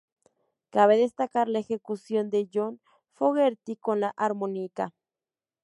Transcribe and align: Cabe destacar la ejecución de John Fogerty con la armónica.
Cabe 0.71 0.97
destacar 0.97 1.47
la 1.47 1.59
ejecución 1.59 2.31
de 2.31 2.49
John 2.51 2.81
Fogerty 3.13 3.75
con 3.75 3.99
la 3.99 4.15
armónica. 4.17 4.95